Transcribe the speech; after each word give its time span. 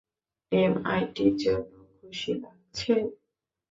এমআইটির 0.51 1.33
জন্য 1.37 1.71
খুশি 1.95 2.31
লাগছে? 2.41 2.93